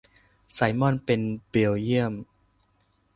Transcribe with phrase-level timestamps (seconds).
[0.53, 2.13] ไซมอนเป็นเบลเยียม